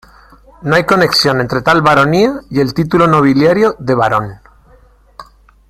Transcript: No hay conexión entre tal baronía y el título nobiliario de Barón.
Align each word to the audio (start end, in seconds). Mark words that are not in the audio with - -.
No 0.63 0.73
hay 0.75 0.83
conexión 0.85 1.41
entre 1.41 1.61
tal 1.61 1.83
baronía 1.83 2.39
y 2.49 2.59
el 2.59 2.73
título 2.73 3.05
nobiliario 3.05 3.75
de 3.77 3.93
Barón. 3.93 4.39